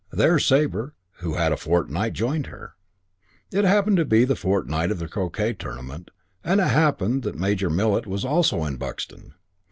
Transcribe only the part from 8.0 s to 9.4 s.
was also in Buxton.